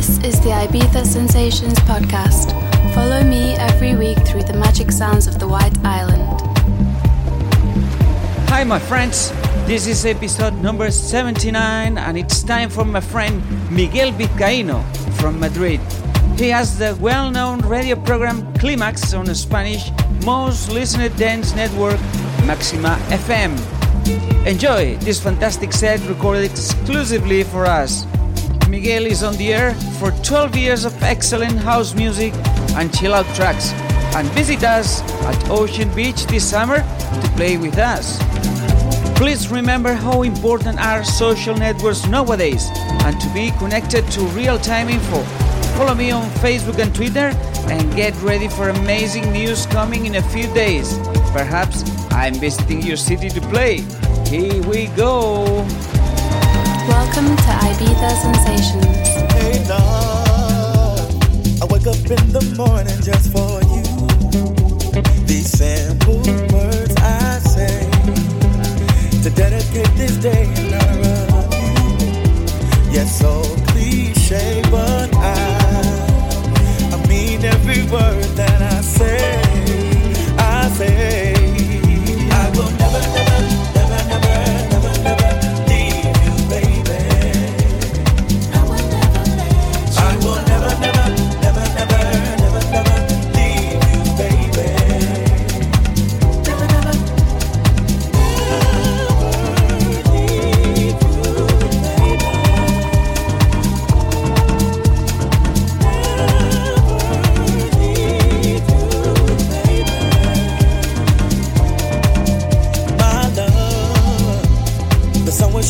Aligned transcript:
This 0.00 0.16
is 0.24 0.40
the 0.40 0.48
Ibiza 0.48 1.04
Sensations 1.04 1.78
podcast. 1.80 2.56
Follow 2.94 3.22
me 3.22 3.52
every 3.56 3.96
week 3.96 4.16
through 4.26 4.44
the 4.44 4.54
magic 4.54 4.90
sounds 4.90 5.26
of 5.26 5.38
the 5.38 5.46
White 5.46 5.76
Island. 5.84 6.40
Hi, 8.48 8.64
my 8.64 8.78
friends. 8.78 9.30
This 9.66 9.86
is 9.86 10.06
episode 10.06 10.54
number 10.62 10.90
79, 10.90 11.98
and 11.98 12.16
it's 12.16 12.42
time 12.42 12.70
for 12.70 12.86
my 12.86 13.02
friend 13.02 13.44
Miguel 13.70 14.10
Vizcaino 14.12 14.80
from 15.20 15.38
Madrid. 15.38 15.80
He 16.38 16.48
has 16.48 16.78
the 16.78 16.96
well 16.98 17.30
known 17.30 17.60
radio 17.68 17.96
program 17.96 18.50
Climax 18.54 19.12
on 19.12 19.26
the 19.26 19.34
Spanish 19.34 19.90
most 20.24 20.72
listened 20.72 21.14
dance 21.18 21.54
network 21.54 22.00
Maxima 22.46 22.96
FM. 23.12 23.52
Enjoy 24.46 24.96
this 25.04 25.20
fantastic 25.20 25.74
set 25.74 26.00
recorded 26.08 26.50
exclusively 26.50 27.42
for 27.42 27.66
us. 27.66 28.06
Miguel 28.70 29.06
is 29.06 29.24
on 29.24 29.36
the 29.36 29.52
air 29.52 29.74
for 29.98 30.12
12 30.22 30.54
years 30.54 30.84
of 30.84 31.02
excellent 31.02 31.58
house 31.58 31.92
music 31.92 32.32
and 32.76 32.94
chill 32.96 33.12
out 33.12 33.26
tracks, 33.34 33.72
and 34.14 34.28
visit 34.28 34.62
us 34.62 35.02
at 35.24 35.50
Ocean 35.50 35.92
Beach 35.92 36.24
this 36.26 36.48
summer 36.48 36.78
to 36.78 37.28
play 37.34 37.56
with 37.56 37.78
us. 37.78 38.18
Please 39.18 39.50
remember 39.50 39.92
how 39.92 40.22
important 40.22 40.78
are 40.78 41.02
social 41.02 41.56
networks 41.56 42.06
nowadays 42.06 42.68
and 43.04 43.20
to 43.20 43.28
be 43.34 43.50
connected 43.58 44.06
to 44.12 44.20
real 44.38 44.56
time 44.56 44.88
info. 44.88 45.20
Follow 45.76 45.94
me 45.94 46.12
on 46.12 46.30
Facebook 46.38 46.78
and 46.78 46.94
Twitter 46.94 47.32
and 47.68 47.96
get 47.96 48.14
ready 48.22 48.46
for 48.46 48.68
amazing 48.68 49.32
news 49.32 49.66
coming 49.66 50.06
in 50.06 50.14
a 50.14 50.22
few 50.22 50.46
days. 50.54 50.96
Perhaps 51.32 51.82
I'm 52.12 52.34
visiting 52.34 52.82
your 52.82 52.96
city 52.96 53.30
to 53.30 53.40
play. 53.40 53.78
Here 54.28 54.62
we 54.62 54.86
go. 54.96 55.66
Welcome 57.12 57.36
to 57.38 57.42
Ibiza 57.42 58.10
Sensations. 58.22 59.08
Hey, 59.34 59.58
love, 59.68 61.60
I 61.60 61.64
wake 61.64 61.88
up 61.88 61.96
in 61.96 62.30
the 62.30 62.40
morning 62.56 63.00
just 63.02 63.32
for 63.32 63.58
you. 63.66 63.82
These 65.26 65.50
simple 65.58 66.22
words 66.54 66.94
I 66.98 67.40
say 67.40 67.90
to 69.24 69.30
dedicate 69.30 69.92
this 69.96 70.16
day 70.18 70.44
in 70.54 70.72
honor 70.72 71.26
of 71.34 71.52
you. 71.52 72.92
Yes, 72.92 73.18
so 73.18 73.42
cliche, 73.72 74.62
but 74.70 74.89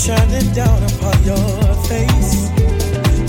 shining 0.00 0.50
down 0.54 0.82
upon 0.82 1.22
your 1.24 1.74
face. 1.84 2.48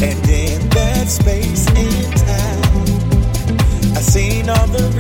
And 0.08 0.30
in 0.30 0.70
that 0.70 1.08
space 1.10 1.68
in 1.68 2.12
time, 2.16 3.98
I 3.98 4.02
seen 4.02 4.50
all 4.50 4.68
the 4.68 4.91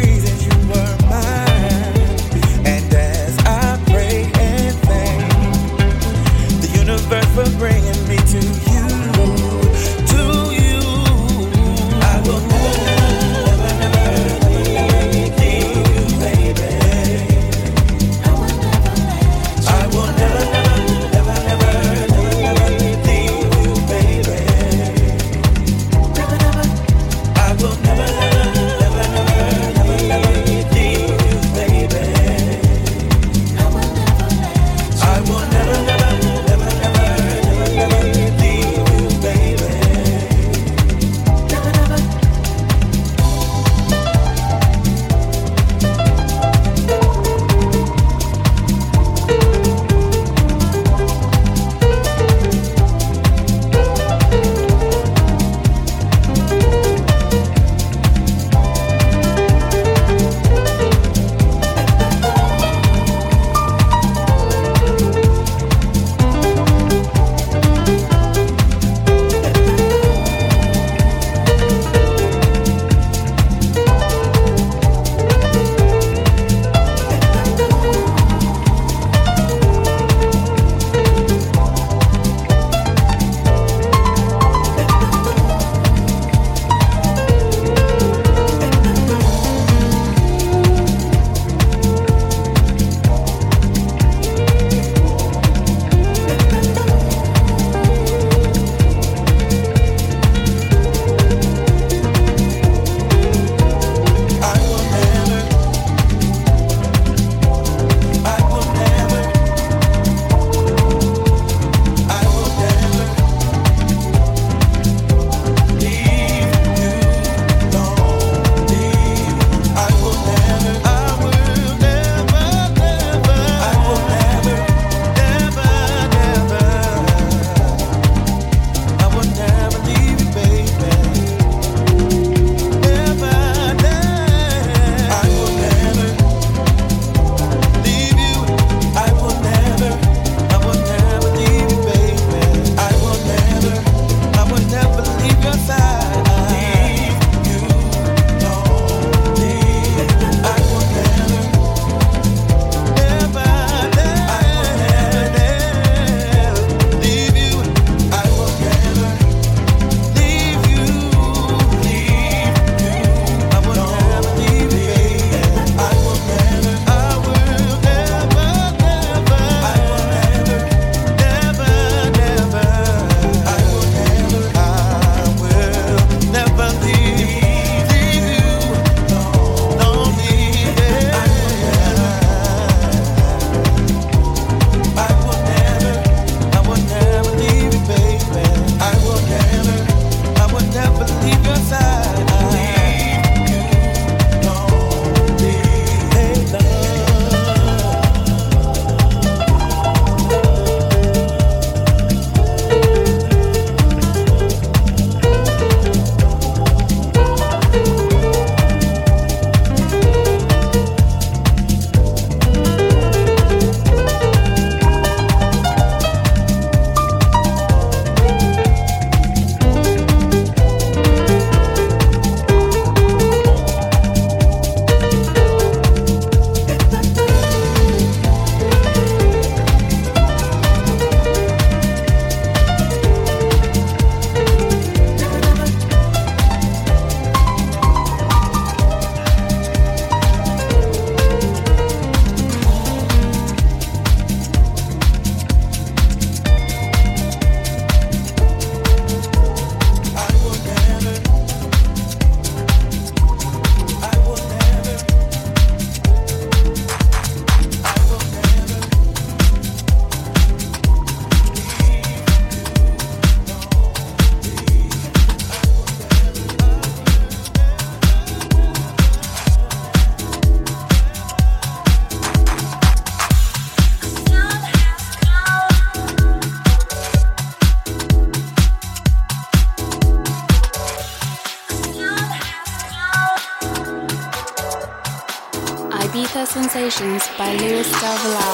Ibiza 286.81 286.97
Sensations 286.97 287.29
by 287.37 287.53
Luis 287.57 287.91
Del. 288.01 288.50